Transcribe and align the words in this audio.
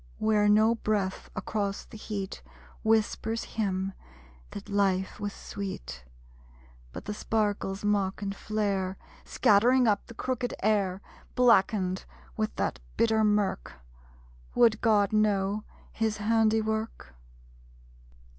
Where 0.17 0.49
no 0.49 0.73
breath 0.73 1.29
across 1.35 1.85
the 1.85 1.95
heat 1.95 2.41
Whispers 2.83 3.43
him 3.43 3.93
that 4.49 4.67
life 4.67 5.19
was 5.19 5.31
sweet; 5.31 6.05
But 6.91 7.05
the 7.05 7.13
sparkles 7.13 7.85
mock 7.85 8.19
and 8.23 8.35
flare, 8.35 8.97
Scattering 9.25 9.87
up 9.87 10.07
the 10.07 10.15
crooked 10.15 10.55
air. 10.63 11.01
(Blackened 11.35 12.05
with 12.35 12.55
that 12.55 12.79
bitter 12.97 13.23
mirk, 13.23 13.73
Would 14.55 14.81
God 14.81 15.13
know 15.13 15.65
His 15.91 16.17
handiwork?) 16.17 17.13